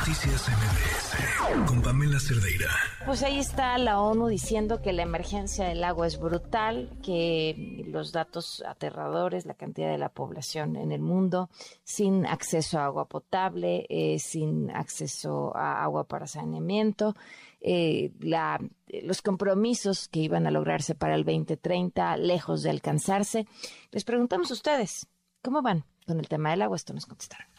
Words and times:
Noticias 0.00 0.48
MBS 0.48 1.66
con 1.68 1.82
Pamela 1.82 2.18
Cerdeira. 2.18 2.70
Pues 3.04 3.22
ahí 3.22 3.38
está 3.38 3.76
la 3.76 4.00
ONU 4.00 4.28
diciendo 4.28 4.80
que 4.80 4.94
la 4.94 5.02
emergencia 5.02 5.66
del 5.66 5.84
agua 5.84 6.06
es 6.06 6.18
brutal, 6.18 6.88
que 7.02 7.84
los 7.86 8.10
datos 8.10 8.64
aterradores, 8.66 9.44
la 9.44 9.52
cantidad 9.52 9.90
de 9.90 9.98
la 9.98 10.08
población 10.08 10.76
en 10.76 10.90
el 10.90 11.02
mundo 11.02 11.50
sin 11.84 12.24
acceso 12.24 12.78
a 12.78 12.86
agua 12.86 13.08
potable, 13.08 13.84
eh, 13.90 14.18
sin 14.18 14.70
acceso 14.70 15.54
a 15.54 15.82
agua 15.82 16.04
para 16.04 16.26
saneamiento, 16.26 17.14
eh, 17.60 18.10
la, 18.20 18.58
los 19.02 19.20
compromisos 19.20 20.08
que 20.08 20.20
iban 20.20 20.46
a 20.46 20.50
lograrse 20.50 20.94
para 20.94 21.14
el 21.14 21.24
2030 21.24 22.16
lejos 22.16 22.62
de 22.62 22.70
alcanzarse. 22.70 23.46
Les 23.90 24.04
preguntamos 24.04 24.50
a 24.50 24.54
ustedes, 24.54 25.08
¿cómo 25.42 25.60
van 25.60 25.84
con 26.06 26.18
el 26.20 26.28
tema 26.28 26.52
del 26.52 26.62
agua? 26.62 26.76
Esto 26.76 26.94
nos 26.94 27.04
contestaron. 27.04 27.49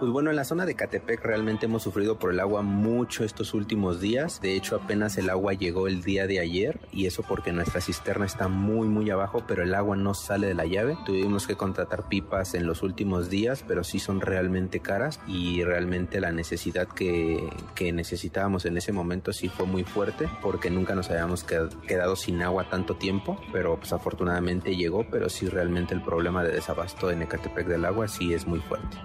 Pues 0.00 0.10
bueno, 0.12 0.30
en 0.30 0.36
la 0.36 0.44
zona 0.44 0.64
de 0.64 0.74
Catepec 0.74 1.22
realmente 1.22 1.66
hemos 1.66 1.82
sufrido 1.82 2.18
por 2.18 2.32
el 2.32 2.40
agua 2.40 2.62
mucho 2.62 3.22
estos 3.22 3.52
últimos 3.52 4.00
días. 4.00 4.40
De 4.40 4.56
hecho, 4.56 4.76
apenas 4.76 5.18
el 5.18 5.28
agua 5.28 5.52
llegó 5.52 5.88
el 5.88 6.02
día 6.02 6.26
de 6.26 6.40
ayer 6.40 6.80
y 6.90 7.04
eso 7.04 7.22
porque 7.22 7.52
nuestra 7.52 7.82
cisterna 7.82 8.24
está 8.24 8.48
muy 8.48 8.88
muy 8.88 9.10
abajo, 9.10 9.44
pero 9.46 9.62
el 9.62 9.74
agua 9.74 9.96
no 9.96 10.14
sale 10.14 10.46
de 10.46 10.54
la 10.54 10.64
llave. 10.64 10.96
Tuvimos 11.04 11.46
que 11.46 11.54
contratar 11.54 12.08
pipas 12.08 12.54
en 12.54 12.66
los 12.66 12.82
últimos 12.82 13.28
días, 13.28 13.62
pero 13.68 13.84
sí 13.84 13.98
son 13.98 14.22
realmente 14.22 14.80
caras 14.80 15.20
y 15.26 15.64
realmente 15.64 16.18
la 16.18 16.32
necesidad 16.32 16.88
que, 16.88 17.50
necesitábamos 17.92 18.64
en 18.64 18.78
ese 18.78 18.92
momento 18.92 19.34
sí 19.34 19.50
fue 19.50 19.66
muy 19.66 19.84
fuerte 19.84 20.30
porque 20.40 20.70
nunca 20.70 20.94
nos 20.94 21.10
habíamos 21.10 21.44
quedado 21.44 22.16
sin 22.16 22.40
agua 22.40 22.70
tanto 22.70 22.96
tiempo, 22.96 23.38
pero 23.52 23.76
pues 23.76 23.92
afortunadamente 23.92 24.74
llegó, 24.76 25.04
pero 25.10 25.28
sí 25.28 25.46
realmente 25.46 25.92
el 25.92 26.02
problema 26.02 26.42
de 26.42 26.52
desabasto 26.52 27.10
en 27.10 27.20
Ecatepec 27.20 27.66
del 27.66 27.84
agua 27.84 28.08
sí 28.08 28.32
es 28.32 28.46
muy 28.46 28.60
fuerte. 28.60 28.96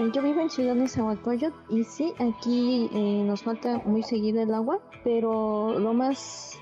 Eh, 0.00 0.10
yo 0.14 0.22
vivo 0.22 0.40
en 0.40 0.50
Ciudad 0.50 0.74
de 0.74 0.80
Nezahualcóyotl 0.80 1.56
y 1.68 1.84
sí, 1.84 2.14
aquí 2.18 2.88
eh, 2.92 3.22
nos 3.24 3.42
falta 3.42 3.82
muy 3.84 4.02
seguido 4.02 4.42
el 4.42 4.54
agua, 4.54 4.78
pero 5.04 5.78
lo 5.78 5.92
más 5.92 6.58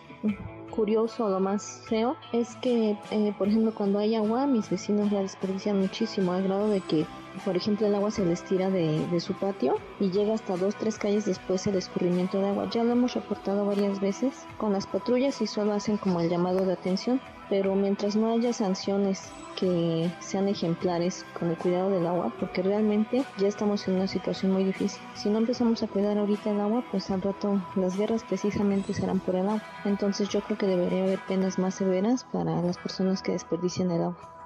curioso, 0.70 1.28
lo 1.28 1.40
más 1.40 1.82
feo 1.88 2.16
es 2.32 2.56
que, 2.56 2.96
eh, 3.10 3.34
por 3.38 3.48
ejemplo, 3.48 3.72
cuando 3.74 3.98
hay 3.98 4.14
agua, 4.14 4.46
mis 4.46 4.70
vecinos 4.70 5.12
la 5.12 5.20
desperdician 5.20 5.80
muchísimo, 5.80 6.32
al 6.32 6.44
grado 6.44 6.68
de 6.68 6.80
que, 6.80 7.04
por 7.38 7.56
ejemplo, 7.56 7.86
el 7.86 7.94
agua 7.94 8.10
se 8.10 8.24
les 8.24 8.42
tira 8.42 8.70
de, 8.70 9.06
de 9.06 9.20
su 9.20 9.34
patio 9.34 9.76
y 10.00 10.10
llega 10.10 10.34
hasta 10.34 10.56
dos, 10.56 10.76
tres 10.76 10.98
calles 10.98 11.24
después 11.24 11.66
el 11.66 11.76
escurrimiento 11.76 12.40
de 12.40 12.48
agua. 12.48 12.68
Ya 12.70 12.84
lo 12.84 12.92
hemos 12.92 13.14
reportado 13.14 13.66
varias 13.66 14.00
veces 14.00 14.46
con 14.56 14.72
las 14.72 14.86
patrullas 14.86 15.40
y 15.40 15.46
solo 15.46 15.72
hacen 15.72 15.96
como 15.96 16.20
el 16.20 16.28
llamado 16.28 16.64
de 16.64 16.72
atención, 16.72 17.20
pero 17.48 17.74
mientras 17.74 18.16
no 18.16 18.30
haya 18.30 18.52
sanciones 18.52 19.32
que 19.58 20.08
sean 20.20 20.46
ejemplares 20.46 21.26
con 21.36 21.50
el 21.50 21.56
cuidado 21.56 21.90
del 21.90 22.06
agua, 22.06 22.32
porque 22.38 22.62
realmente 22.62 23.24
ya 23.38 23.48
estamos 23.48 23.88
en 23.88 23.96
una 23.96 24.06
situación 24.06 24.52
muy 24.52 24.62
difícil. 24.62 25.00
Si 25.14 25.28
no 25.28 25.38
empezamos 25.38 25.82
a 25.82 25.88
cuidar 25.88 26.16
ahorita 26.16 26.50
el 26.50 26.60
agua, 26.60 26.84
pues 26.92 27.10
al 27.10 27.22
rato 27.22 27.60
las 27.74 27.96
guerras 27.96 28.22
precisamente 28.22 28.94
serán 28.94 29.18
por 29.18 29.34
el 29.34 29.48
agua. 29.48 29.62
Entonces 29.84 30.28
yo 30.28 30.42
creo 30.42 30.58
que 30.58 30.66
debería 30.66 31.02
haber 31.02 31.18
penas 31.26 31.58
más 31.58 31.74
severas 31.74 32.24
para 32.32 32.62
las 32.62 32.78
personas 32.78 33.20
que 33.20 33.32
desperdician 33.32 33.90
el 33.90 34.02
agua. 34.02 34.37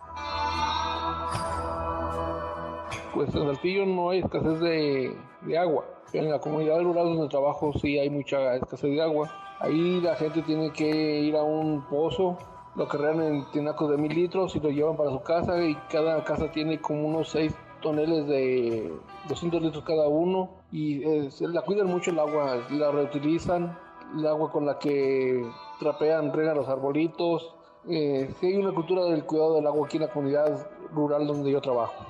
Pues 3.14 3.34
en 3.34 3.44
Saltillo 3.46 3.86
no 3.86 4.10
hay 4.10 4.20
escasez 4.20 4.60
de, 4.60 5.16
de 5.42 5.58
agua. 5.58 5.84
En 6.12 6.30
la 6.30 6.38
comunidad 6.38 6.80
rural 6.80 7.04
donde 7.06 7.28
trabajo 7.28 7.72
sí 7.74 7.98
hay 7.98 8.10
mucha 8.10 8.56
escasez 8.56 8.90
de 8.90 9.02
agua. 9.02 9.30
Ahí 9.60 10.00
la 10.00 10.16
gente 10.16 10.42
tiene 10.42 10.72
que 10.72 11.20
ir 11.20 11.36
a 11.36 11.42
un 11.42 11.82
pozo 11.88 12.38
lo 12.74 12.88
cargan 12.88 13.20
en 13.20 13.50
tinacos 13.50 13.90
de 13.90 13.98
mil 13.98 14.14
litros 14.14 14.56
y 14.56 14.60
lo 14.60 14.70
llevan 14.70 14.96
para 14.96 15.10
su 15.10 15.20
casa 15.20 15.62
y 15.62 15.74
cada 15.90 16.24
casa 16.24 16.50
tiene 16.50 16.80
como 16.80 17.06
unos 17.06 17.28
6 17.30 17.54
toneles 17.82 18.26
de 18.26 18.92
200 19.28 19.62
litros 19.62 19.84
cada 19.84 20.08
uno 20.08 20.50
y 20.70 21.02
eh, 21.02 21.28
la 21.40 21.62
cuidan 21.62 21.88
mucho 21.88 22.10
el 22.10 22.18
agua, 22.18 22.62
la 22.70 22.90
reutilizan, 22.90 23.76
el 24.16 24.26
agua 24.26 24.50
con 24.50 24.64
la 24.64 24.78
que 24.78 25.44
trapean, 25.80 26.32
regan 26.32 26.56
los 26.56 26.68
arbolitos. 26.68 27.54
Eh, 27.88 28.32
hay 28.40 28.56
una 28.56 28.72
cultura 28.72 29.04
del 29.04 29.24
cuidado 29.24 29.56
del 29.56 29.66
agua 29.66 29.86
aquí 29.86 29.96
en 29.98 30.04
la 30.04 30.12
comunidad 30.12 30.66
rural 30.92 31.26
donde 31.26 31.50
yo 31.50 31.60
trabajo. 31.60 32.06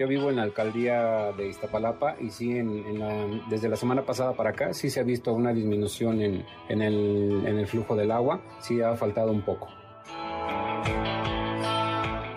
Yo 0.00 0.08
vivo 0.08 0.30
en 0.30 0.36
la 0.36 0.44
alcaldía 0.44 1.30
de 1.36 1.48
Iztapalapa 1.48 2.16
y 2.18 2.30
sí, 2.30 2.56
en, 2.56 3.42
desde 3.50 3.68
la 3.68 3.76
semana 3.76 4.00
pasada 4.00 4.32
para 4.32 4.48
acá 4.48 4.72
sí 4.72 4.88
se 4.88 4.98
ha 4.98 5.02
visto 5.02 5.34
una 5.34 5.52
disminución 5.52 6.22
en, 6.22 6.42
en, 6.70 6.80
el, 6.80 7.44
en 7.44 7.58
el 7.58 7.66
flujo 7.66 7.94
del 7.94 8.10
agua, 8.10 8.40
sí 8.60 8.80
ha 8.80 8.96
faltado 8.96 9.30
un 9.30 9.42
poco. 9.42 9.68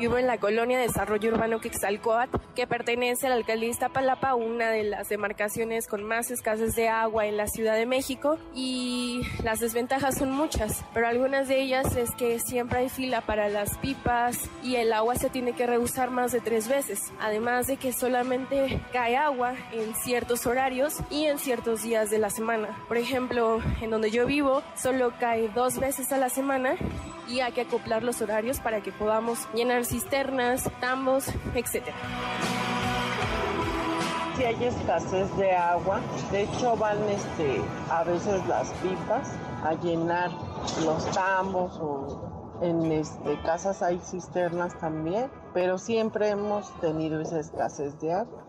Vivo 0.04 0.18
en 0.18 0.28
la 0.28 0.38
colonia 0.38 0.78
de 0.78 0.88
Desarrollo 0.88 1.32
Urbano 1.32 1.62
Quexalcoatl, 1.62 2.36
que 2.56 2.68
pertenece 2.68 3.28
a 3.28 3.30
la 3.30 3.36
alcaldía 3.38 3.70
Iztapalapa, 3.70 4.36
una 4.36 4.70
de 4.70 4.84
las 4.84 5.08
demarcaciones 5.08 5.88
con 5.88 6.04
más 6.04 6.30
escasez 6.30 6.76
de 6.76 6.90
agua 6.90 7.26
en 7.26 7.38
la 7.38 7.48
Ciudad 7.48 7.76
de 7.76 7.86
México. 7.86 8.38
Y 8.54 9.22
las 9.46 9.62
desventajas 9.62 10.18
son 10.18 10.34
muchas, 10.34 10.84
pero 10.94 11.08
algunas 11.08 11.48
de 11.48 11.62
ellas 11.62 11.96
es 11.96 12.12
que 12.16 12.38
siempre 12.40 12.80
hay 12.80 12.90
fila 12.90 13.22
para 13.22 13.48
las 13.48 13.78
pipas 13.78 14.50
y 14.62 14.76
el 14.76 14.92
agua 14.92 15.16
se 15.16 15.30
tiene 15.30 15.54
que 15.54 15.68
reusar 15.68 16.12
más 16.12 16.34
de 16.34 16.42
tres 16.42 16.68
veces. 16.68 17.14
Además 17.22 17.68
de 17.68 17.78
que 17.78 17.94
solamente 17.94 18.82
cae 18.92 19.16
agua 19.16 19.54
en 19.72 19.96
ciertos 19.96 20.46
horarios 20.46 20.98
y 21.12 21.28
en 21.28 21.40
ciertos 21.40 21.82
días 21.82 22.10
de 22.10 22.20
la 22.20 22.30
semana. 22.30 22.78
Por 22.90 22.98
ejemplo, 22.98 23.62
en 23.80 23.90
donde 23.90 24.12
yo 24.12 24.26
vivo, 24.26 24.64
solo 24.76 25.14
cae 25.18 25.48
dos 25.48 25.80
veces 25.80 26.12
a 26.12 26.18
la 26.18 26.28
semana 26.28 26.76
y 27.28 27.40
hay 27.40 27.52
que 27.52 27.62
acoplar 27.62 28.04
los 28.04 28.22
horarios 28.22 28.60
para 28.60 28.82
que 28.82 28.92
podamos 28.92 29.48
llenar 29.54 29.86
cisternas, 29.86 30.70
tambos, 30.80 31.28
etc. 31.56 31.84
Si 34.36 34.44
hay 34.44 34.64
escasez 34.64 35.36
de 35.38 35.52
agua, 35.52 36.00
de 36.32 36.44
hecho 36.44 36.76
van 36.76 36.98
este, 37.10 37.62
a 37.90 38.04
veces 38.04 38.46
las 38.48 38.70
pipas 38.74 39.32
a 39.64 39.74
llenar 39.76 40.32
los 40.84 41.06
tambos 41.12 41.78
o 41.80 42.34
en 42.62 42.92
este, 42.92 43.40
casas 43.42 43.82
hay 43.82 44.00
cisternas 44.00 44.78
también, 44.80 45.30
pero 45.54 45.78
siempre 45.78 46.30
hemos 46.30 46.72
tenido 46.80 47.22
esa 47.22 47.40
escasez 47.40 48.00
de 48.00 48.14
agua. 48.14 48.46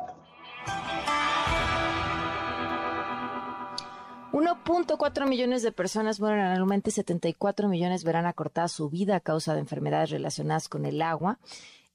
1.4 4.34 5.28
millones 5.28 5.62
de 5.62 5.70
personas 5.70 6.18
mueren 6.18 6.40
anualmente, 6.40 6.90
74 6.90 7.68
millones 7.68 8.02
verán 8.02 8.26
acortada 8.26 8.66
su 8.66 8.90
vida 8.90 9.14
a 9.14 9.20
causa 9.20 9.54
de 9.54 9.60
enfermedades 9.60 10.10
relacionadas 10.10 10.68
con 10.68 10.86
el 10.86 11.02
agua. 11.02 11.38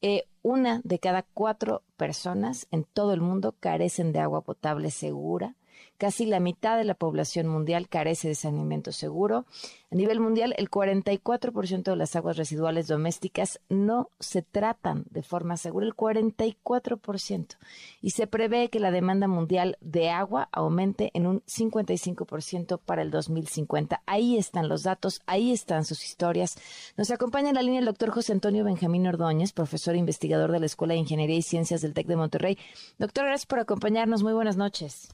Eh, 0.01 0.23
una 0.41 0.79
de 0.85 0.99
cada 0.99 1.23
cuatro 1.23 1.83
personas 1.97 2.65
en 2.71 2.85
todo 2.85 3.13
el 3.13 3.19
mundo 3.19 3.55
carecen 3.59 4.13
de 4.13 4.19
agua 4.19 4.39
potable 4.39 4.89
segura. 4.89 5.55
Casi 5.99 6.25
la 6.25 6.39
mitad 6.39 6.77
de 6.77 6.85
la 6.85 6.93
población 6.93 7.47
mundial 7.47 7.89
carece 7.89 8.29
de 8.29 8.35
saneamiento 8.35 8.93
seguro. 8.93 9.45
A 9.91 9.95
nivel 9.95 10.21
mundial, 10.21 10.55
el 10.57 10.71
44% 10.71 11.83
de 11.83 11.95
las 11.97 12.15
aguas 12.15 12.37
residuales 12.37 12.87
domésticas 12.87 13.59
no 13.67 14.09
se 14.17 14.41
tratan 14.41 15.03
de 15.09 15.23
forma 15.23 15.57
segura, 15.57 15.85
el 15.85 15.93
44%. 15.93 17.57
Y 18.01 18.11
se 18.11 18.27
prevé 18.27 18.69
que 18.69 18.79
la 18.79 18.91
demanda 18.91 19.27
mundial 19.27 19.77
de 19.81 20.09
agua 20.09 20.47
aumente 20.53 21.11
en 21.13 21.27
un 21.27 21.41
55% 21.41 22.79
para 22.79 23.01
el 23.01 23.11
2050. 23.11 24.01
Ahí 24.05 24.37
están 24.37 24.69
los 24.69 24.83
datos, 24.83 25.21
ahí 25.25 25.51
están 25.51 25.83
sus 25.83 26.05
historias. 26.05 26.55
Nos 26.95 27.11
acompaña 27.11 27.49
en 27.49 27.55
la 27.55 27.61
línea 27.61 27.81
el 27.81 27.85
doctor 27.85 28.11
José 28.11 28.31
Antonio 28.31 28.63
Benjamín 28.63 29.05
Ordóñez, 29.05 29.51
profesor 29.51 29.95
e 29.95 29.97
investigador 29.97 30.53
de 30.53 30.61
la 30.61 30.65
Escuela 30.65 30.93
de 30.93 31.01
Ingeniería 31.01 31.35
y 31.35 31.41
Ciencias 31.41 31.81
del 31.81 31.93
TEC 31.93 32.07
de 32.07 32.15
Monterrey. 32.15 32.57
Doctor, 32.99 33.25
gracias 33.25 33.47
por 33.47 33.59
acompañarnos. 33.59 34.23
Muy 34.23 34.31
buenas 34.31 34.55
noches. 34.55 35.09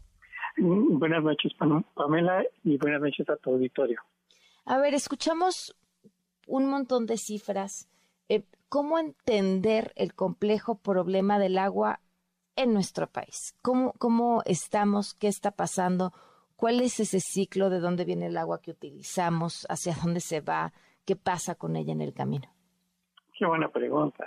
Buenas 0.65 1.23
noches, 1.23 1.53
Pamela, 1.93 2.43
y 2.63 2.77
buenas 2.77 2.99
noches 2.99 3.29
a 3.29 3.35
tu 3.35 3.51
auditorio. 3.51 4.01
A 4.65 4.79
ver, 4.79 4.95
escuchamos 4.95 5.75
un 6.47 6.67
montón 6.67 7.05
de 7.05 7.17
cifras. 7.17 7.87
Eh, 8.29 8.45
¿Cómo 8.67 8.97
entender 8.97 9.93
el 9.95 10.15
complejo 10.15 10.79
problema 10.79 11.37
del 11.37 11.59
agua 11.59 11.99
en 12.55 12.73
nuestro 12.73 13.05
país? 13.05 13.55
¿Cómo, 13.61 13.93
¿Cómo 13.99 14.41
estamos? 14.45 15.13
¿Qué 15.13 15.27
está 15.27 15.51
pasando? 15.51 16.13
¿Cuál 16.55 16.81
es 16.81 16.99
ese 16.99 17.19
ciclo 17.19 17.69
de 17.69 17.79
dónde 17.79 18.03
viene 18.03 18.25
el 18.25 18.37
agua 18.37 18.59
que 18.59 18.71
utilizamos? 18.71 19.67
¿Hacia 19.69 19.93
dónde 20.03 20.19
se 20.19 20.41
va? 20.41 20.73
¿Qué 21.05 21.15
pasa 21.15 21.53
con 21.53 21.75
ella 21.75 21.93
en 21.93 22.01
el 22.01 22.13
camino? 22.15 22.47
Qué 23.37 23.45
buena 23.45 23.67
pregunta. 23.67 24.25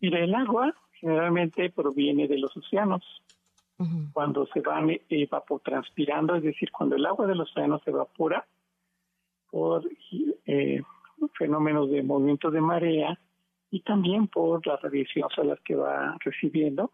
Mira, 0.00 0.20
el 0.20 0.34
agua 0.36 0.72
generalmente 1.00 1.68
proviene 1.70 2.28
de 2.28 2.38
los 2.38 2.56
océanos 2.56 3.02
cuando 4.12 4.46
se 4.46 4.60
van 4.60 4.90
evapotranspirando, 5.08 6.36
es 6.36 6.42
decir, 6.42 6.70
cuando 6.72 6.96
el 6.96 7.04
agua 7.04 7.26
del 7.26 7.40
océano 7.40 7.78
se 7.80 7.90
evapora 7.90 8.46
por 9.50 9.86
eh, 10.46 10.82
fenómenos 11.38 11.90
de 11.90 12.02
movimiento 12.02 12.50
de 12.50 12.60
marea 12.60 13.18
y 13.70 13.80
también 13.80 14.28
por 14.28 14.66
la 14.66 14.76
radiación 14.76 15.28
solar 15.30 15.60
que 15.62 15.74
va 15.74 16.16
recibiendo. 16.24 16.90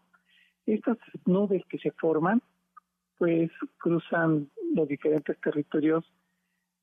Estas 0.65 0.97
nubes 1.25 1.63
que 1.67 1.77
se 1.77 1.91
forman, 1.91 2.41
pues 3.17 3.51
cruzan 3.77 4.49
los 4.73 4.87
diferentes 4.87 5.39
territorios 5.39 6.03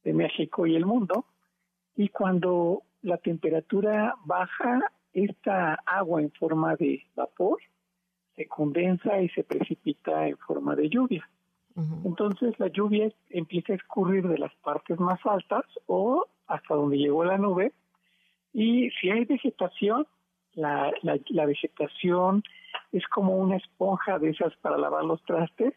de 0.05 0.15
México 0.15 0.67
y 0.67 0.77
el 0.77 0.87
mundo. 0.87 1.27
Y 1.97 2.09
cuando 2.09 2.83
la 3.03 3.19
temperatura 3.19 4.15
baja, 4.25 4.81
esta 5.13 5.75
agua 5.85 6.23
en 6.23 6.31
forma 6.33 6.77
de 6.77 7.05
vapor 7.15 7.59
se 8.37 8.47
condensa 8.47 9.21
y 9.21 9.29
se 9.31 9.45
precipita 9.45 10.29
en 10.29 10.37
forma 10.39 10.75
de 10.75 10.89
lluvia. 10.89 11.29
Entonces 12.05 12.59
la 12.59 12.69
lluvia 12.69 13.11
empieza 13.31 13.73
a 13.73 13.77
escurrir 13.77 14.29
de 14.29 14.39
las 14.39 14.55
partes 14.57 14.99
más 15.01 15.19
altas 15.25 15.65
o 15.87 16.27
hasta 16.47 16.75
donde 16.75 16.99
llegó 16.99 17.25
la 17.25 17.39
nube. 17.39 17.73
Y 18.53 18.91
si 19.01 19.11
hay 19.11 19.25
vegetación, 19.25 20.07
la, 20.55 20.93
la, 21.03 21.47
vegetación 21.47 22.43
es 22.93 23.07
como 23.07 23.37
una 23.37 23.57
esponja 23.57 24.19
de 24.19 24.31
esas 24.31 24.55
para 24.57 24.77
lavar 24.77 25.05
los 25.05 25.23
trastes, 25.23 25.75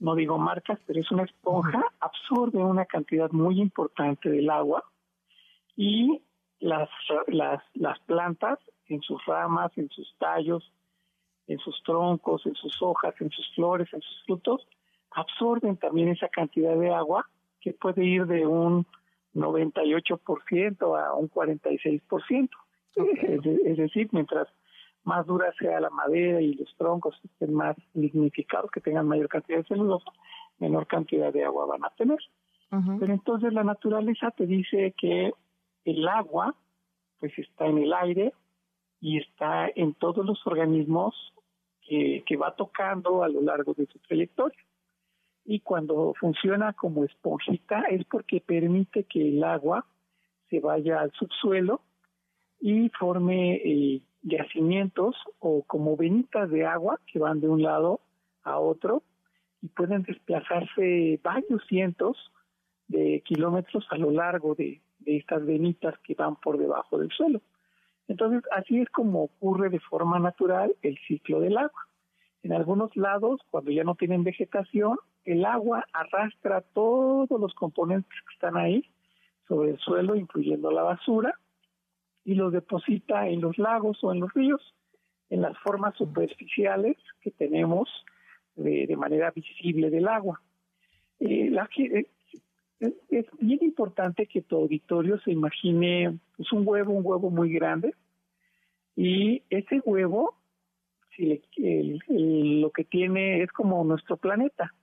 no 0.00 0.14
digo 0.14 0.38
marcas, 0.38 0.78
pero 0.86 0.98
es 0.98 1.10
una 1.10 1.24
esponja, 1.24 1.84
absorbe 2.00 2.58
una 2.58 2.86
cantidad 2.86 3.30
muy 3.30 3.60
importante 3.60 4.30
del 4.30 4.48
agua 4.48 4.82
y 5.76 6.22
las, 6.58 6.88
las, 7.26 7.62
las 7.74 7.98
plantas 8.00 8.58
en 8.86 9.02
sus 9.02 9.24
ramas, 9.26 9.70
en 9.76 9.90
sus 9.90 10.14
tallos, 10.18 10.72
en 11.50 11.58
sus 11.58 11.82
troncos, 11.82 12.46
en 12.46 12.54
sus 12.54 12.80
hojas, 12.80 13.14
en 13.20 13.30
sus 13.30 13.52
flores, 13.54 13.92
en 13.92 14.00
sus 14.00 14.22
frutos, 14.24 14.66
absorben 15.10 15.76
también 15.76 16.08
esa 16.08 16.28
cantidad 16.28 16.76
de 16.76 16.94
agua 16.94 17.28
que 17.60 17.72
puede 17.72 18.04
ir 18.04 18.26
de 18.26 18.46
un 18.46 18.86
98% 19.34 20.98
a 20.98 21.14
un 21.14 21.28
46%. 21.28 22.48
Es, 22.94 23.46
es, 23.66 23.76
decir, 23.76 24.08
mientras 24.12 24.46
más 25.02 25.26
dura 25.26 25.52
sea 25.58 25.80
la 25.80 25.90
madera 25.90 26.40
y 26.40 26.54
los 26.54 26.72
troncos 26.76 27.18
estén 27.24 27.52
más 27.52 27.76
lignificados, 27.94 28.70
que 28.70 28.80
tengan 28.80 29.08
mayor 29.08 29.28
cantidad 29.28 29.58
de 29.58 29.64
celulosa, 29.64 30.10
menor 30.58 30.86
cantidad 30.86 31.32
de 31.32 31.44
agua 31.44 31.66
van 31.66 31.84
a 31.84 31.90
tener. 31.90 32.18
Pero 33.00 33.12
entonces 33.12 33.52
la 33.52 33.64
naturaleza 33.64 34.30
te 34.30 34.46
dice 34.46 34.94
que 34.96 35.32
el 35.84 36.06
agua 36.06 36.54
pues 37.18 37.36
está 37.36 37.66
en 37.66 37.78
el 37.78 37.92
aire 37.92 38.32
y 39.00 39.18
está 39.18 39.68
en 39.74 39.94
todos 39.94 40.24
los 40.24 40.46
organismos 40.46 41.14
que, 41.90 42.36
va 42.36 42.54
tocando 42.54 43.24
a 43.24 43.28
lo 43.28 43.40
largo 43.40 43.74
de 43.74 43.86
su 43.86 43.98
trayectoria 43.98 44.58
y 45.44 45.60
cuando 45.60 46.14
funciona 46.20 46.72
como 46.72 47.04
esponjita 47.04 47.82
es 47.90 48.04
porque 48.04 48.40
permite 48.40 49.04
que 49.04 49.28
el 49.28 49.42
agua 49.42 49.84
se 50.48 50.60
vaya 50.60 51.00
al 51.00 51.10
subsuelo 51.12 51.80
y 52.60 52.90
forme 52.90 53.56
eh, 53.56 54.02
yacimientos 54.22 55.16
o 55.40 55.64
como 55.64 55.96
venitas 55.96 56.48
de 56.50 56.64
agua 56.64 57.00
que 57.06 57.18
van 57.18 57.40
de 57.40 57.48
un 57.48 57.62
lado 57.62 58.00
a 58.44 58.60
otro 58.60 59.02
y 59.60 59.68
pueden 59.68 60.02
desplazarse 60.04 61.18
varios 61.24 61.62
cientos 61.68 62.16
de 62.86 63.22
kilómetros 63.24 63.84
a 63.90 63.96
lo 63.96 64.10
largo 64.12 64.54
de 64.54 64.80
estas 65.06 65.44
venitas 65.44 65.98
que 66.04 66.14
van 66.14 66.36
por 66.36 66.56
debajo 66.56 66.98
del 66.98 67.10
suelo. 67.10 67.40
Entonces, 68.10 68.42
así 68.50 68.80
es 68.80 68.90
como 68.90 69.22
ocurre 69.22 69.70
de 69.70 69.78
forma 69.78 70.18
natural 70.18 70.74
el 70.82 70.98
ciclo 71.06 71.38
del 71.38 71.56
agua. 71.56 71.86
En 72.42 72.52
algunos 72.52 72.96
lados, 72.96 73.40
cuando 73.52 73.70
ya 73.70 73.84
no 73.84 73.94
tienen 73.94 74.24
vegetación, 74.24 74.98
el 75.24 75.44
agua 75.44 75.86
arrastra 75.92 76.60
todos 76.60 77.30
los 77.40 77.54
componentes 77.54 78.10
que 78.10 78.34
están 78.34 78.56
ahí 78.56 78.84
sobre 79.46 79.70
el 79.70 79.78
suelo, 79.78 80.16
incluyendo 80.16 80.72
la 80.72 80.82
basura, 80.82 81.38
y 82.24 82.34
los 82.34 82.52
deposita 82.52 83.28
en 83.28 83.40
los 83.40 83.58
lagos 83.58 84.02
o 84.02 84.12
en 84.12 84.18
los 84.18 84.34
ríos, 84.34 84.74
en 85.28 85.42
las 85.42 85.56
formas 85.58 85.94
superficiales 85.94 86.96
que 87.20 87.30
tenemos 87.30 87.88
de, 88.56 88.92
manera 88.96 89.30
visible 89.30 89.88
del 89.88 90.08
agua. 90.08 90.42
Eh, 91.20 91.52
eh, 91.78 92.06
es 92.80 93.26
bien 93.38 93.58
importante 93.62 94.26
que 94.26 94.42
tu 94.42 94.56
auditorio 94.56 95.20
se 95.20 95.32
imagine 95.32 96.18
pues, 96.36 96.50
un 96.52 96.66
huevo, 96.66 96.92
un 96.92 97.04
huevo 97.04 97.30
muy 97.30 97.52
grande, 97.52 97.94
y 98.96 99.42
ese 99.50 99.80
huevo 99.84 100.36
lo 102.08 102.70
que 102.70 102.84
tiene 102.84 103.42
es 103.42 103.52
como 103.52 103.84
nuestro 103.84 104.16
planeta. 104.16 104.74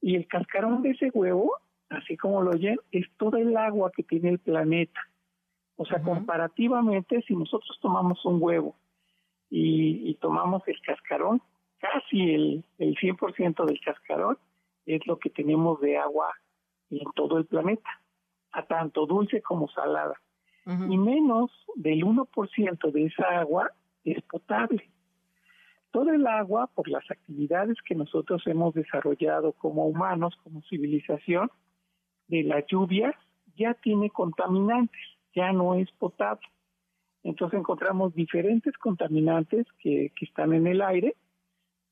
Y 0.00 0.16
el 0.16 0.26
cascarón 0.26 0.82
de 0.82 0.90
ese 0.90 1.10
huevo, 1.10 1.56
así 1.88 2.16
como 2.16 2.42
lo 2.42 2.50
oyen, 2.50 2.78
es 2.90 3.06
todo 3.16 3.36
el 3.36 3.56
agua 3.56 3.90
que 3.94 4.02
tiene 4.02 4.30
el 4.30 4.38
planeta. 4.38 5.00
O 5.76 5.86
sea, 5.86 6.02
comparativamente, 6.02 7.22
si 7.26 7.34
nosotros 7.34 7.78
tomamos 7.80 8.24
un 8.24 8.38
huevo 8.40 8.76
y, 9.48 10.14
tomamos 10.20 10.62
el 10.66 10.80
cascarón, 10.82 11.40
casi 11.78 12.34
el, 12.34 12.64
el 12.78 12.96
100% 12.96 13.64
del 13.64 13.80
cascarón 13.80 14.38
es 14.86 15.06
lo 15.06 15.18
que 15.18 15.30
tenemos 15.30 15.80
de 15.80 15.96
agua 15.96 16.32
en 17.00 17.12
todo 17.14 17.38
el 17.38 17.46
planeta, 17.46 17.88
a 18.52 18.66
tanto 18.66 19.06
dulce 19.06 19.42
como 19.42 19.68
salada. 19.68 20.14
Y 20.64 20.96
menos 20.96 21.50
del 21.74 22.04
1% 22.04 22.92
de 22.92 23.06
esa 23.06 23.40
agua 23.40 23.72
es 24.04 24.22
potable. 24.22 24.88
Todo 25.90 26.10
el 26.10 26.24
agua, 26.26 26.68
por 26.68 26.88
las 26.88 27.10
actividades 27.10 27.76
que 27.84 27.96
nosotros 27.96 28.46
hemos 28.46 28.72
desarrollado 28.72 29.52
como 29.52 29.86
humanos, 29.86 30.38
como 30.44 30.62
civilización, 30.62 31.50
de 32.28 32.44
las 32.44 32.64
lluvias, 32.66 33.14
ya 33.56 33.74
tiene 33.74 34.08
contaminantes, 34.08 35.00
ya 35.34 35.52
no 35.52 35.74
es 35.74 35.90
potable. 35.92 36.46
Entonces 37.24 37.58
encontramos 37.58 38.14
diferentes 38.14 38.76
contaminantes 38.78 39.66
que, 39.80 40.12
están 40.20 40.52
en 40.52 40.66
el 40.66 40.80
aire 40.80 41.16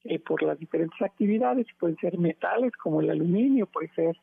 eh, 0.04 0.18
por 0.18 0.42
las 0.42 0.58
diferentes 0.58 1.00
actividades, 1.02 1.66
pueden 1.78 1.96
ser 1.96 2.18
metales 2.18 2.72
como 2.76 3.00
el 3.00 3.10
aluminio, 3.10 3.66
puede 3.66 3.88
ser 3.94 4.16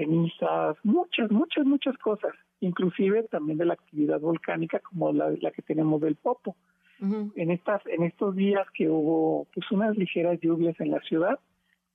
cenizas, 0.00 0.76
muchas, 0.82 1.30
muchas, 1.30 1.66
muchas 1.66 1.96
cosas, 1.98 2.32
inclusive 2.60 3.24
también 3.24 3.58
de 3.58 3.66
la 3.66 3.74
actividad 3.74 4.18
volcánica 4.20 4.80
como 4.80 5.12
la, 5.12 5.30
la 5.40 5.50
que 5.50 5.62
tenemos 5.62 6.00
del 6.00 6.16
Popo. 6.16 6.56
En 7.02 7.50
estas 7.50 7.80
en 7.86 8.02
estos 8.02 8.36
días 8.36 8.66
que 8.74 8.86
hubo 8.90 9.46
pues 9.54 9.70
unas 9.70 9.96
ligeras 9.96 10.38
lluvias 10.42 10.78
en 10.80 10.90
la 10.90 11.00
ciudad 11.00 11.38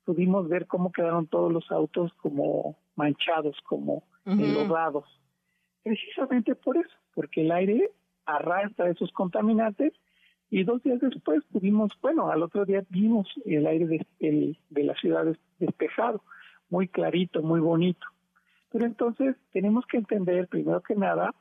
pudimos 0.03 0.49
ver 0.49 0.65
cómo 0.65 0.91
quedaron 0.91 1.27
todos 1.27 1.53
los 1.53 1.71
autos 1.71 2.11
como 2.13 2.75
manchados 2.95 3.55
como 3.65 4.03
enlodados. 4.25 5.05
Precisamente 5.83 6.55
por 6.55 6.77
eso 6.77 6.95
porque 7.13 7.41
el 7.41 7.51
aire 7.51 7.91
arrastra 8.25 8.89
esos 8.89 9.11
contaminantes 9.11 9.93
y 10.49 10.63
dos 10.63 10.81
días 10.81 10.99
después 10.99 11.43
pudimos 11.51 11.91
bueno 12.01 12.31
al 12.31 12.41
otro 12.41 12.65
día 12.65 12.83
vimos 12.89 13.27
el 13.45 13.67
aire 13.67 13.85
de, 13.85 14.57
de 14.71 14.83
la 14.83 14.95
ciudad 14.95 15.37
despejado 15.59 16.23
muy 16.69 16.87
clarito 16.87 17.41
muy 17.41 17.59
bonito 17.59 18.05
pero 18.71 18.85
entonces 18.85 19.35
tenemos 19.51 19.85
que 19.85 19.97
entender 19.97 20.47
primero 20.47 20.81
que 20.81 20.95
nada 20.95 21.33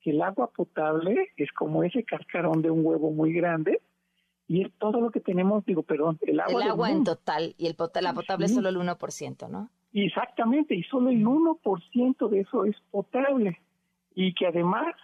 que 0.00 0.10
el 0.10 0.22
agua 0.22 0.50
potable 0.50 1.28
es 1.36 1.52
como 1.52 1.84
ese 1.84 2.04
cascarón 2.04 2.62
de 2.62 2.70
un 2.70 2.84
huevo 2.84 3.10
muy 3.10 3.32
grande 3.32 3.80
y 4.50 4.62
es 4.64 4.72
todo 4.78 5.00
lo 5.00 5.12
que 5.12 5.20
tenemos, 5.20 5.64
digo, 5.64 5.84
perdón, 5.84 6.18
el 6.22 6.40
agua. 6.40 6.64
El 6.64 6.70
agua 6.70 6.90
en 6.90 7.04
total 7.04 7.54
y 7.56 7.66
el 7.66 7.76
la 8.00 8.12
potable 8.12 8.46
es 8.46 8.54
solo 8.54 8.68
el 8.68 8.78
1%, 8.78 9.48
¿no? 9.48 9.70
Exactamente, 9.92 10.74
y 10.74 10.82
solo 10.82 11.10
el 11.10 11.24
1% 11.24 12.28
de 12.28 12.40
eso 12.40 12.64
es 12.64 12.74
potable. 12.90 13.60
Y 14.12 14.34
que 14.34 14.48
además, 14.48 14.96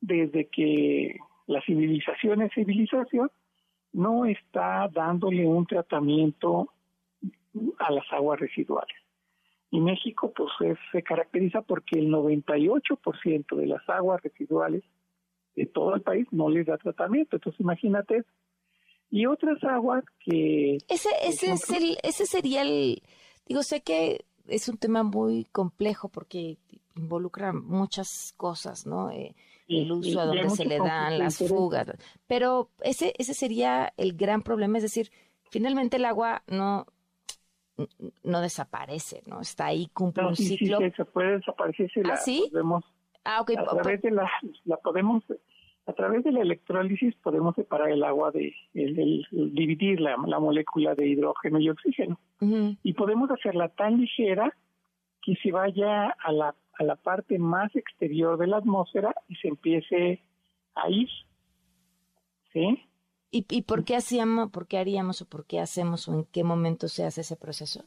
desde 0.00 0.48
que 0.48 1.16
la 1.46 1.62
civilización 1.62 2.42
es 2.42 2.52
civilización, 2.52 3.30
no 3.92 4.24
está 4.24 4.88
dándole 4.92 5.46
un 5.46 5.64
tratamiento 5.64 6.68
a 7.78 7.92
las 7.92 8.12
aguas 8.12 8.40
residuales. 8.40 8.97
Y 9.70 9.80
México 9.80 10.32
pues 10.34 10.50
se 10.92 11.02
caracteriza 11.02 11.62
porque 11.62 11.98
el 11.98 12.08
98% 12.08 13.56
de 13.56 13.66
las 13.66 13.86
aguas 13.88 14.22
residuales 14.22 14.82
de 15.54 15.66
todo 15.66 15.94
el 15.94 16.02
país 16.02 16.26
no 16.30 16.48
les 16.48 16.66
da 16.66 16.78
tratamiento. 16.78 17.36
Entonces 17.36 17.60
imagínate. 17.60 18.24
Y 19.10 19.26
otras 19.26 19.62
aguas 19.64 20.04
que... 20.24 20.78
Ese, 20.88 21.08
ese, 21.22 21.52
es 21.52 21.70
el, 21.70 21.96
ese 22.02 22.26
sería 22.26 22.62
el... 22.62 23.02
Digo, 23.46 23.62
sé 23.62 23.82
que 23.82 24.24
es 24.46 24.68
un 24.68 24.78
tema 24.78 25.02
muy 25.02 25.44
complejo 25.52 26.08
porque 26.08 26.58
involucra 26.96 27.52
muchas 27.52 28.34
cosas, 28.36 28.86
¿no? 28.86 29.10
Eh, 29.10 29.34
el 29.68 29.90
uso 29.92 30.20
a 30.20 30.26
donde 30.26 30.50
se 30.50 30.64
le 30.64 30.78
dan, 30.78 31.18
las 31.18 31.38
fugas. 31.38 31.88
Pero 32.26 32.70
ese, 32.82 33.14
ese 33.18 33.34
sería 33.34 33.92
el 33.96 34.14
gran 34.14 34.42
problema, 34.42 34.78
es 34.78 34.82
decir, 34.82 35.10
finalmente 35.50 35.96
el 35.98 36.04
agua 36.04 36.42
no 36.46 36.86
no 38.24 38.40
desaparece, 38.40 39.22
¿no? 39.26 39.40
Está 39.40 39.66
ahí, 39.66 39.88
cumple 39.92 40.26
un 40.26 40.36
ciclo. 40.36 40.78
Sí, 40.78 40.90
se 40.96 41.04
puede 41.04 41.38
desaparecer 41.38 41.90
si 41.90 42.00
¿Ah, 42.00 42.08
la 42.08 42.16
¿sí? 42.16 42.48
podemos... 42.50 42.84
Ah, 43.24 43.40
ok. 43.40 43.52
A 43.56 43.64
través 43.64 44.02
de 44.02 44.10
la, 44.10 44.30
la 44.64 44.76
podemos... 44.78 45.22
A 45.86 45.92
través 45.94 46.22
de 46.22 46.32
la 46.32 46.42
electrólisis 46.42 47.14
podemos 47.16 47.54
separar 47.54 47.90
el 47.90 48.04
agua 48.04 48.30
de, 48.30 48.54
el, 48.74 49.26
dividir 49.30 50.00
la, 50.00 50.16
la, 50.26 50.38
molécula 50.38 50.94
de 50.94 51.08
hidrógeno 51.08 51.58
y 51.60 51.70
oxígeno. 51.70 52.20
Y 52.82 52.92
podemos 52.92 53.30
hacerla 53.30 53.70
tan 53.70 53.98
ligera 53.98 54.54
que 55.22 55.34
se 55.36 55.50
vaya 55.50 56.08
a 56.08 56.32
la, 56.32 56.54
a 56.78 56.84
la 56.84 56.96
parte 56.96 57.38
más 57.38 57.74
exterior 57.74 58.36
de 58.36 58.48
la 58.48 58.58
atmósfera 58.58 59.14
y 59.28 59.36
se 59.36 59.48
empiece 59.48 60.22
a 60.74 60.90
ir. 60.90 61.08
¿Sí? 62.52 62.87
¿Y, 63.30 63.46
¿Y 63.50 63.62
por 63.62 63.84
qué 63.84 63.96
hacíamos, 63.96 64.50
por 64.50 64.66
qué 64.66 64.78
haríamos 64.78 65.22
o 65.22 65.28
por 65.28 65.46
qué 65.46 65.60
hacemos 65.60 66.08
o 66.08 66.14
en 66.14 66.24
qué 66.24 66.44
momento 66.44 66.88
se 66.88 67.04
hace 67.04 67.20
ese 67.20 67.36
proceso? 67.36 67.84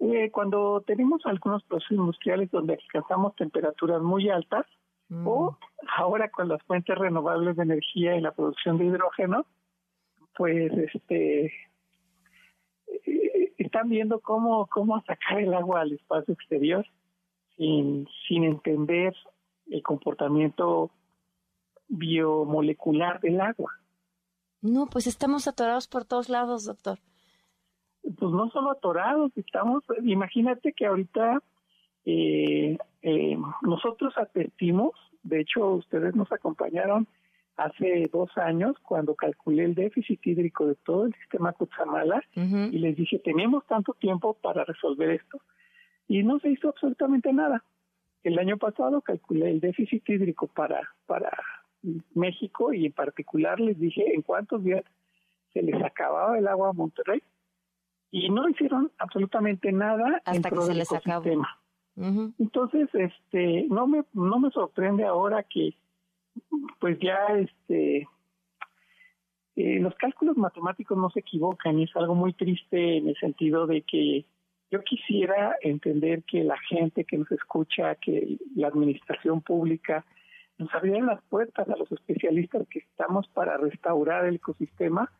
Eh, 0.00 0.30
cuando 0.30 0.82
tenemos 0.86 1.22
algunos 1.24 1.62
procesos 1.64 1.96
industriales 1.96 2.50
donde 2.50 2.74
alcanzamos 2.74 3.34
temperaturas 3.36 4.02
muy 4.02 4.28
altas, 4.28 4.66
Mm. 5.08 5.26
o 5.28 5.58
ahora 5.96 6.30
con 6.30 6.48
las 6.48 6.62
fuentes 6.62 6.96
renovables 6.96 7.56
de 7.56 7.62
energía 7.62 8.16
y 8.16 8.20
la 8.20 8.32
producción 8.32 8.78
de 8.78 8.86
hidrógeno, 8.86 9.46
pues 10.36 10.72
este 10.72 11.52
eh, 12.86 13.54
están 13.58 13.88
viendo 13.88 14.20
cómo, 14.20 14.66
cómo 14.66 15.00
sacar 15.02 15.40
el 15.40 15.52
agua 15.54 15.82
al 15.82 15.92
espacio 15.92 16.34
exterior 16.34 16.86
sin, 17.56 18.08
sin 18.26 18.44
entender 18.44 19.14
el 19.70 19.82
comportamiento 19.82 20.90
biomolecular 21.88 23.20
del 23.20 23.40
agua. 23.40 23.72
No, 24.64 24.86
pues 24.86 25.06
estamos 25.06 25.46
atorados 25.46 25.88
por 25.88 26.06
todos 26.06 26.30
lados, 26.30 26.64
doctor. 26.64 26.98
Pues 28.02 28.32
no 28.32 28.48
solo 28.48 28.70
atorados, 28.70 29.30
estamos, 29.36 29.84
imagínate 30.02 30.72
que 30.72 30.86
ahorita 30.86 31.42
eh, 32.06 32.78
eh, 33.02 33.38
nosotros 33.60 34.14
advertimos, 34.16 34.92
de 35.22 35.42
hecho 35.42 35.68
ustedes 35.68 36.14
nos 36.16 36.32
acompañaron 36.32 37.06
hace 37.58 38.08
dos 38.10 38.30
años 38.38 38.74
cuando 38.82 39.14
calculé 39.14 39.66
el 39.66 39.74
déficit 39.74 40.26
hídrico 40.26 40.66
de 40.66 40.76
todo 40.76 41.04
el 41.04 41.14
sistema 41.14 41.52
Cutzamala 41.52 42.22
y 42.34 42.78
les 42.78 42.96
dije, 42.96 43.18
tenemos 43.18 43.66
tanto 43.66 43.92
tiempo 43.92 44.32
para 44.32 44.64
resolver 44.64 45.10
esto. 45.10 45.42
Y 46.08 46.22
no 46.22 46.38
se 46.38 46.48
hizo 46.48 46.70
absolutamente 46.70 47.34
nada. 47.34 47.62
El 48.22 48.38
año 48.38 48.56
pasado 48.56 49.02
calculé 49.02 49.50
el 49.50 49.60
déficit 49.60 50.08
hídrico 50.08 50.46
para, 50.46 50.88
para 51.04 51.30
México 52.14 52.72
y 52.72 52.86
en 52.86 52.92
particular 52.92 53.60
les 53.60 53.78
dije 53.78 54.14
en 54.14 54.22
cuántos 54.22 54.64
días 54.64 54.84
se 55.52 55.62
les 55.62 55.82
acababa 55.82 56.38
el 56.38 56.48
agua 56.48 56.70
a 56.70 56.72
Monterrey 56.72 57.22
y 58.10 58.28
no 58.30 58.48
hicieron 58.48 58.92
absolutamente 58.98 59.72
nada 59.72 60.22
en 60.26 60.36
Hasta 60.36 60.48
que 60.48 60.54
pro 60.54 60.62
se 60.62 60.68
del 60.68 60.78
les 60.78 60.92
acabó. 60.92 61.24
Entonces, 61.96 62.88
este, 62.92 63.66
no 63.68 63.86
me, 63.86 64.04
no 64.12 64.38
me 64.40 64.50
sorprende 64.50 65.04
ahora 65.04 65.44
que, 65.44 65.74
pues 66.80 66.98
ya, 67.00 67.26
este, 67.36 68.08
eh, 69.56 69.78
los 69.80 69.94
cálculos 69.94 70.36
matemáticos 70.36 70.98
no 70.98 71.10
se 71.10 71.20
equivocan 71.20 71.78
y 71.78 71.84
es 71.84 71.96
algo 71.96 72.14
muy 72.14 72.32
triste 72.32 72.96
en 72.96 73.08
el 73.08 73.16
sentido 73.16 73.66
de 73.66 73.82
que 73.82 74.24
yo 74.70 74.82
quisiera 74.82 75.56
entender 75.62 76.24
que 76.24 76.42
la 76.42 76.58
gente 76.68 77.04
que 77.04 77.18
nos 77.18 77.30
escucha, 77.30 77.94
que 77.96 78.38
la 78.56 78.68
administración 78.68 79.40
pública 79.40 80.04
nos 80.58 80.72
abrieran 80.74 81.06
las 81.06 81.22
puertas 81.24 81.68
a 81.68 81.76
los 81.76 81.90
especialistas 81.90 82.66
que 82.68 82.80
estamos 82.80 83.26
para 83.28 83.56
restaurar 83.56 84.24
el 84.26 84.36
ecosistema, 84.36 85.10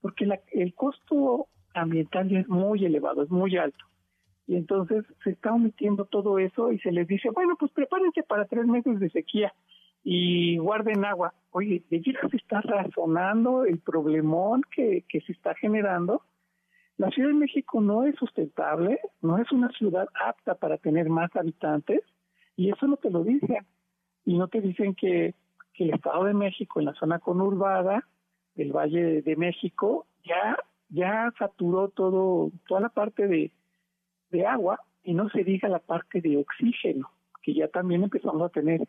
porque 0.00 0.26
la- 0.26 0.40
el 0.52 0.74
costo 0.74 1.46
ambiental 1.74 2.34
es 2.34 2.48
muy 2.48 2.84
elevado, 2.84 3.22
es 3.22 3.30
muy 3.30 3.56
alto. 3.56 3.84
Y 4.46 4.56
entonces 4.56 5.04
se 5.22 5.30
está 5.30 5.52
omitiendo 5.52 6.06
todo 6.06 6.38
eso 6.38 6.72
y 6.72 6.78
se 6.78 6.90
les 6.90 7.06
dice, 7.06 7.28
bueno, 7.30 7.56
pues 7.58 7.70
prepárense 7.72 8.22
para 8.22 8.46
tres 8.46 8.66
meses 8.66 8.98
de 8.98 9.10
sequía 9.10 9.52
y 10.02 10.56
guarden 10.56 11.04
agua. 11.04 11.34
Oye, 11.50 11.82
¿de 11.90 12.00
se 12.02 12.36
está 12.36 12.62
razonando 12.62 13.64
el 13.64 13.78
problemón 13.78 14.62
que, 14.74 15.04
que 15.08 15.20
se 15.20 15.32
está 15.32 15.54
generando? 15.54 16.22
La 16.96 17.10
Ciudad 17.10 17.28
de 17.28 17.34
México 17.34 17.80
no 17.80 18.04
es 18.04 18.16
sustentable, 18.16 18.98
no 19.20 19.38
es 19.38 19.52
una 19.52 19.68
ciudad 19.70 20.08
apta 20.26 20.54
para 20.54 20.78
tener 20.78 21.08
más 21.10 21.34
habitantes 21.36 22.00
y 22.56 22.70
eso 22.70 22.86
no 22.86 22.96
te 22.96 23.10
lo 23.10 23.22
dicen. 23.22 23.66
Y 24.28 24.36
no 24.36 24.48
te 24.48 24.60
dicen 24.60 24.94
que, 24.94 25.34
que 25.72 25.84
el 25.84 25.94
Estado 25.94 26.24
de 26.24 26.34
México 26.34 26.78
en 26.80 26.84
la 26.84 26.92
zona 26.92 27.18
conurbada 27.18 28.06
del 28.54 28.72
Valle 28.72 29.22
de 29.22 29.36
México 29.36 30.06
ya 30.22 30.54
ya 30.90 31.32
saturó 31.38 31.88
todo 31.88 32.52
toda 32.66 32.82
la 32.82 32.90
parte 32.90 33.26
de, 33.26 33.50
de 34.28 34.46
agua 34.46 34.80
y 35.02 35.14
no 35.14 35.30
se 35.30 35.44
diga 35.44 35.70
la 35.70 35.78
parte 35.78 36.20
de 36.20 36.36
oxígeno, 36.36 37.10
que 37.40 37.54
ya 37.54 37.68
también 37.68 38.02
empezamos 38.02 38.42
a 38.42 38.50
tener 38.50 38.86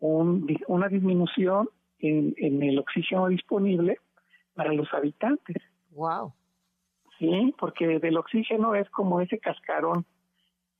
un, 0.00 0.58
una 0.66 0.88
disminución 0.88 1.68
en, 2.00 2.34
en 2.38 2.60
el 2.60 2.76
oxígeno 2.80 3.28
disponible 3.28 3.98
para 4.54 4.72
los 4.72 4.92
habitantes. 4.92 5.62
Wow. 5.90 6.32
Sí, 7.16 7.54
porque 7.60 8.00
del 8.00 8.16
oxígeno 8.16 8.74
es 8.74 8.90
como 8.90 9.20
ese 9.20 9.38
cascarón 9.38 10.04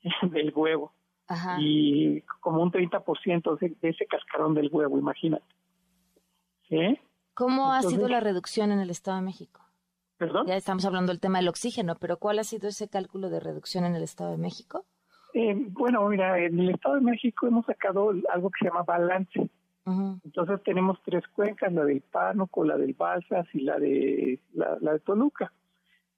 del 0.33 0.53
huevo 0.53 0.95
Ajá. 1.31 1.59
y 1.61 2.23
como 2.41 2.61
un 2.61 2.73
30% 2.73 3.59
de 3.59 3.77
de 3.81 3.89
ese 3.89 4.05
cascarón 4.07 4.53
del 4.53 4.69
huevo, 4.73 4.99
imagínate. 4.99 5.45
¿Sí? 6.69 6.99
¿Cómo 7.35 7.73
ha 7.73 7.83
sido 7.83 8.09
la 8.09 8.21
reducción 8.21 8.73
en 8.73 8.81
el 8.81 8.91
Estado 8.91 9.19
de 9.19 9.23
México? 9.23 9.61
¿Perdón? 10.19 10.47
Ya 10.47 10.57
estamos 10.57 10.85
hablando 10.85 11.13
del 11.13 11.21
tema 11.21 11.39
del 11.39 11.49
oxígeno, 11.49 11.95
pero 11.95 12.19
¿cuál 12.19 12.39
ha 12.41 12.45
sido 12.45 12.69
ese 12.69 12.89
cálculo 12.89 13.31
de 13.31 13.41
reducción 13.41 13.85
en 13.85 13.95
el 13.95 14.03
Estado 14.03 14.33
de 14.33 14.39
México? 14.39 14.85
Eh, 15.33 15.55
bueno, 15.71 16.07
mira, 16.09 16.39
en 16.39 16.59
el 16.59 16.71
Estado 16.71 16.97
de 16.97 17.01
México 17.03 17.47
hemos 17.47 17.65
sacado 17.65 18.13
algo 18.33 18.51
que 18.51 18.59
se 18.59 18.65
llama 18.67 18.83
balance. 18.83 19.51
Entonces 20.25 20.63
tenemos 20.63 20.99
tres 21.05 21.27
cuencas, 21.29 21.73
la 21.73 21.85
del 21.85 22.03
Pánuco, 22.03 22.65
la 22.65 22.77
del 22.77 22.95
Balsas 22.95 23.47
y 23.55 23.63
la 23.63 23.79
de 23.79 24.39
la, 24.53 24.77
la 24.81 24.93
de 24.93 25.01
Toluca. 25.01 25.53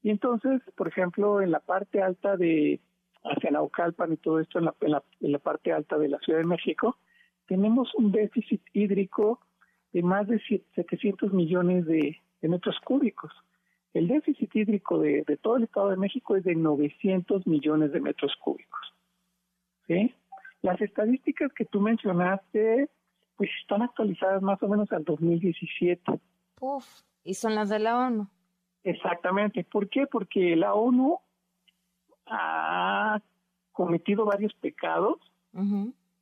Y 0.03 0.11
entonces, 0.11 0.61
por 0.77 0.89
ejemplo, 0.89 1.41
en 1.41 1.53
la 1.53 1.61
parte 1.61 2.03
alta 2.03 2.37
de 2.37 2.81
hacia 3.25 3.51
Naucalpan 3.51 4.13
y 4.13 4.17
todo 4.17 4.41
esto, 4.41 4.59
en 4.59 4.67
la, 4.67 4.75
en 4.81 4.91
la, 4.93 5.03
en 5.21 5.33
la 5.33 5.39
parte 5.39 5.73
alta 5.73 5.99
de 5.99 6.09
la 6.09 6.19
Ciudad 6.19 6.39
de 6.41 6.45
México, 6.47 6.97
tenemos 7.47 7.95
un 7.95 8.13
déficit 8.13 8.63
hídrico 8.73 9.41
de 9.93 10.03
más 10.03 10.27
de 10.27 10.41
siete- 10.41 10.67
700 10.75 11.33
millones 11.33 11.87
de, 11.87 12.17
de 12.41 12.49
metros 12.49 12.77
cúbicos. 12.85 13.33
El 13.95 14.09
déficit 14.09 14.55
hídrico 14.57 14.99
de, 14.99 15.23
de 15.27 15.37
todo 15.37 15.57
el 15.57 15.65
Estado 15.65 15.91
de 15.91 15.97
México 15.99 16.35
es 16.37 16.45
de 16.45 16.55
900 16.55 17.47
millones 17.47 17.93
de 17.93 18.01
metros 18.01 18.35
cúbicos. 18.41 18.81
¿sí? 19.87 20.15
Las 20.63 20.81
estadísticas 20.81 21.53
que 21.53 21.65
tú 21.67 21.81
mencionaste, 21.81 22.89
pues 23.37 23.51
están 23.61 23.83
actualizadas 23.83 24.41
más 24.43 24.63
o 24.63 24.69
menos 24.69 24.91
al 24.93 25.05
2017. 25.05 26.21
Puf. 26.55 26.87
Y 27.25 27.35
son 27.35 27.55
las 27.55 27.69
de 27.69 27.79
la 27.81 27.99
ONU. 28.07 28.29
Exactamente. 28.85 29.65
¿Por 29.65 29.89
qué? 29.89 30.07
Porque 30.07 30.57
la 30.57 30.75
ONU 30.75 31.19
ha 32.27 33.21
cometido 33.73 34.25
varios 34.25 34.53
pecados 34.55 35.19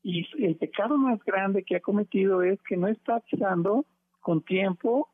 y 0.03 0.27
el 0.45 0.57
pecado 0.57 0.97
más 0.97 1.23
grande 1.25 1.63
que 1.63 1.77
ha 1.77 1.81
cometido 1.81 2.43
es 2.43 2.61
que 2.63 2.77
no 2.77 2.89
está 2.89 3.17
avisando 3.17 3.85
con 4.21 4.43
tiempo 4.43 5.09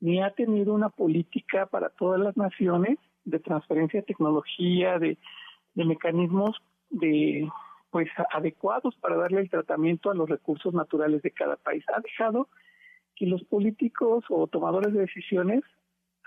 ni 0.00 0.20
ha 0.20 0.30
tenido 0.30 0.74
una 0.74 0.88
política 0.88 1.66
para 1.66 1.88
todas 1.90 2.20
las 2.20 2.36
naciones 2.36 2.98
de 3.24 3.38
transferencia 3.38 4.00
de 4.00 4.06
tecnología, 4.06 4.98
de, 4.98 5.16
de 5.74 5.84
mecanismos 5.84 6.56
de 6.90 7.48
pues 7.90 8.08
adecuados 8.32 8.96
para 8.96 9.16
darle 9.16 9.42
el 9.42 9.50
tratamiento 9.50 10.10
a 10.10 10.14
los 10.14 10.28
recursos 10.28 10.72
naturales 10.72 11.20
de 11.22 11.30
cada 11.30 11.56
país. 11.56 11.84
Ha 11.94 12.00
dejado 12.00 12.48
que 13.14 13.26
los 13.26 13.44
políticos 13.44 14.24
o 14.30 14.46
tomadores 14.46 14.94
de 14.94 15.00
decisiones 15.00 15.62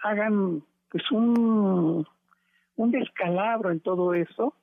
hagan 0.04 0.64
pues 0.90 1.12
un, 1.12 2.08
un 2.76 2.92
descalabro 2.92 3.72
en 3.72 3.80
todo 3.80 4.14
eso, 4.14 4.54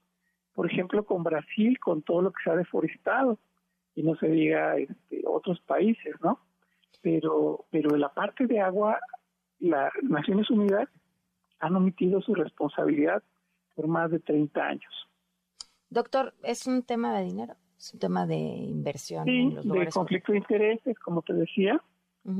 por 0.54 0.70
ejemplo 0.70 1.04
con 1.04 1.22
Brasil, 1.22 1.78
con 1.78 2.02
todo 2.02 2.22
lo 2.22 2.32
que 2.32 2.42
se 2.44 2.50
ha 2.50 2.56
deforestado, 2.56 3.38
y 3.94 4.02
no 4.02 4.16
se 4.16 4.28
diga 4.28 4.76
este, 4.76 5.22
otros 5.26 5.60
países, 5.60 6.14
¿no? 6.22 6.40
Pero, 7.02 7.66
pero 7.70 7.94
en 7.94 8.00
la 8.00 8.12
parte 8.12 8.46
de 8.46 8.60
agua, 8.60 8.98
las 9.58 9.92
Naciones 10.02 10.50
Unidas 10.50 10.88
han 11.58 11.76
omitido 11.76 12.20
su 12.20 12.34
responsabilidad 12.34 13.22
por 13.74 13.88
más 13.88 14.10
de 14.10 14.20
30 14.20 14.60
años. 14.62 15.08
Doctor, 15.90 16.34
¿es 16.42 16.66
un 16.66 16.82
tema 16.82 17.16
de 17.16 17.24
dinero? 17.24 17.54
¿Es 17.76 17.92
un 17.94 18.00
tema 18.00 18.26
de 18.26 18.36
inversión 18.36 19.24
Sí, 19.24 19.40
en 19.40 19.54
los 19.56 19.64
de 19.66 19.86
conflicto 19.88 20.32
de 20.32 20.38
intereses, 20.38 20.98
como 21.00 21.22
te 21.22 21.34
decía, 21.34 21.82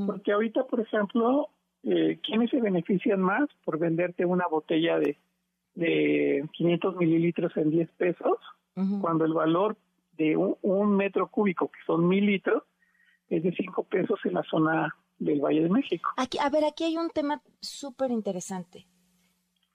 porque 0.07 0.31
ahorita, 0.31 0.65
por 0.65 0.79
ejemplo, 0.79 1.49
eh, 1.83 2.19
¿quiénes 2.23 2.49
se 2.49 2.61
benefician 2.61 3.21
más 3.21 3.49
por 3.65 3.77
venderte 3.77 4.25
una 4.25 4.47
botella 4.47 4.97
de, 4.97 5.17
de 5.75 6.47
500 6.53 6.95
mililitros 6.97 7.55
en 7.57 7.71
10 7.71 7.89
pesos, 7.97 8.37
cuando 9.01 9.25
el 9.25 9.33
valor 9.33 9.77
de 10.13 10.35
un, 10.35 10.57
un 10.61 10.95
metro 10.95 11.27
cúbico, 11.27 11.69
que 11.69 11.79
son 11.85 12.07
mil 12.07 12.25
litros, 12.25 12.63
es 13.29 13.43
de 13.43 13.51
5 13.51 13.83
pesos 13.83 14.19
en 14.25 14.33
la 14.33 14.43
zona 14.43 14.95
del 15.19 15.41
Valle 15.41 15.63
de 15.63 15.69
México? 15.69 16.09
Aquí, 16.17 16.37
a 16.39 16.49
ver, 16.49 16.65
aquí 16.65 16.83
hay 16.83 16.97
un 16.97 17.09
tema 17.09 17.41
súper 17.59 18.11
interesante. 18.11 18.87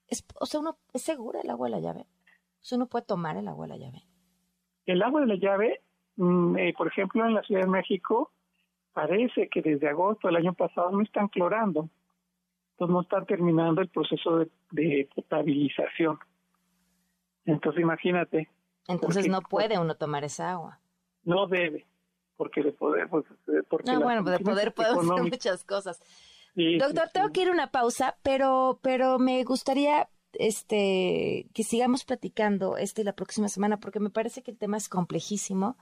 Es, 0.08 0.24
o 0.40 0.46
sea, 0.46 0.60
uno, 0.60 0.78
¿es 0.92 1.02
segura 1.02 1.40
el 1.42 1.50
agua 1.50 1.68
de 1.68 1.72
la 1.72 1.80
llave? 1.80 2.00
O 2.00 2.64
sea, 2.64 2.76
uno 2.76 2.86
puede 2.86 3.04
tomar 3.04 3.36
el 3.36 3.48
agua 3.48 3.66
de 3.66 3.74
la 3.74 3.78
llave. 3.78 4.02
El 4.86 5.02
agua 5.02 5.20
de 5.20 5.26
la 5.26 5.36
llave, 5.36 5.80
mm, 6.16 6.56
eh, 6.56 6.74
por 6.76 6.88
ejemplo, 6.88 7.24
en 7.24 7.34
la 7.34 7.42
Ciudad 7.42 7.62
de 7.62 7.68
México, 7.68 8.32
parece 8.92 9.48
que 9.48 9.62
desde 9.62 9.88
agosto 9.88 10.28
del 10.28 10.36
año 10.36 10.54
pasado 10.54 10.90
no 10.90 11.02
están 11.02 11.28
clorando. 11.28 11.88
Entonces 12.78 12.92
no 12.94 13.00
están 13.00 13.26
terminando 13.26 13.80
el 13.80 13.88
proceso 13.88 14.38
de, 14.38 14.48
de 14.70 15.08
potabilización. 15.12 16.16
Entonces 17.44 17.82
imagínate, 17.82 18.48
Entonces 18.86 19.24
Porque- 19.24 19.28
no 19.30 19.40
puede 19.42 19.78
uno 19.78 19.96
tomar 19.96 20.22
esa 20.24 20.52
agua. 20.52 20.78
no 21.24 21.46
debe, 21.48 21.86
porque 22.36 22.62
de 22.62 22.72
poder, 22.72 23.08
pues, 23.08 23.24
porque 23.68 23.90
No, 23.92 24.00
bueno, 24.00 24.22
de 24.22 24.38
poder 24.38 24.72
podemos 24.72 25.10
hacer 25.10 25.24
muchas 25.24 25.64
cosas. 25.64 26.00
Sí, 26.54 26.78
Doctor, 26.78 27.06
sí. 27.06 27.10
tengo 27.14 27.30
que 27.32 27.42
ir 27.42 27.48
a 27.48 27.52
una 27.52 27.70
pausa, 27.72 28.16
pero, 28.22 28.78
pero 28.82 29.18
me 29.18 29.42
gustaría 29.44 30.08
este, 30.34 31.48
que 31.52 31.64
sigamos 31.64 32.04
platicando 32.04 32.76
este 32.76 33.02
y 33.02 33.04
la 33.04 33.12
próxima 33.14 33.48
semana, 33.48 33.78
porque 33.80 33.98
me 34.00 34.10
parece 34.10 34.42
que 34.42 34.52
el 34.52 34.56
tema 34.58 34.76
es 34.76 34.88
complejísimo 34.88 35.76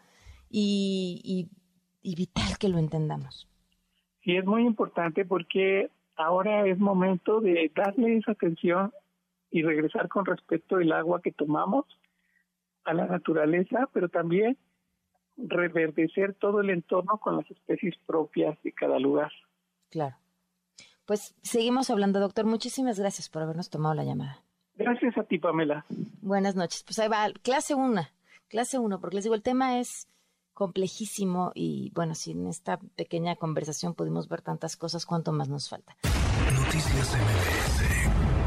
y, 0.48 1.48
y 2.02 2.14
vital 2.16 2.56
que 2.58 2.68
lo 2.68 2.78
entendamos. 2.78 3.48
Sí, 4.24 4.36
es 4.36 4.44
muy 4.46 4.64
importante 4.66 5.24
porque 5.24 5.90
ahora 6.16 6.66
es 6.66 6.78
momento 6.78 7.40
de 7.40 7.70
darle 7.74 8.16
esa 8.16 8.32
atención 8.32 8.92
y 9.50 9.62
regresar 9.62 10.08
con 10.08 10.26
respecto 10.26 10.76
al 10.76 10.92
agua 10.92 11.22
que 11.22 11.32
tomamos 11.32 11.84
a 12.84 12.94
la 12.94 13.06
naturaleza, 13.06 13.88
pero 13.92 14.08
también 14.08 14.56
reverdecer 15.36 16.34
todo 16.34 16.60
el 16.60 16.70
entorno 16.70 17.18
con 17.18 17.36
las 17.36 17.50
especies 17.50 17.94
propias 18.06 18.60
de 18.62 18.72
cada 18.72 18.98
lugar. 18.98 19.30
Claro. 19.90 20.16
Pues 21.04 21.36
seguimos 21.42 21.90
hablando, 21.90 22.18
doctor. 22.20 22.46
Muchísimas 22.46 22.98
gracias 22.98 23.28
por 23.28 23.42
habernos 23.42 23.70
tomado 23.70 23.94
la 23.94 24.04
llamada. 24.04 24.42
Gracias 24.74 25.16
a 25.16 25.22
ti, 25.24 25.38
Pamela. 25.38 25.84
Buenas 26.20 26.56
noches. 26.56 26.82
Pues 26.84 26.98
ahí 26.98 27.08
va, 27.08 27.28
clase 27.42 27.74
una, 27.74 28.10
clase 28.48 28.78
uno, 28.78 29.00
porque 29.00 29.16
les 29.16 29.24
digo, 29.24 29.34
el 29.34 29.42
tema 29.42 29.78
es 29.78 30.08
complejísimo 30.56 31.52
y 31.54 31.92
bueno, 31.94 32.14
si 32.14 32.30
en 32.30 32.46
esta 32.46 32.78
pequeña 32.78 33.36
conversación 33.36 33.92
pudimos 33.92 34.26
ver 34.26 34.40
tantas 34.40 34.76
cosas, 34.78 35.04
¿cuánto 35.04 35.30
más 35.30 35.50
nos 35.50 35.68
falta? 35.68 35.94
Noticias 36.50 37.14
MBS 37.14 38.45